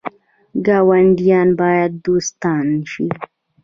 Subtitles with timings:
[0.65, 3.07] ګاونډیان باید دوستان شي